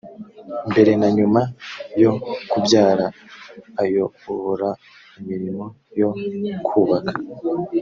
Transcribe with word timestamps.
mbere 0.69 0.91
na 0.99 1.07
nyuma 1.17 1.41
yo 2.01 2.11
kubyara 2.49 3.05
ayobora 3.81 4.69
imirimo 5.19 5.65
yo 5.99 6.09
kubaka 6.67 7.11